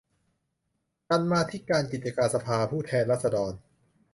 [1.09, 3.53] กรรมาธิการกิจการสภาผู้แทนราษฎร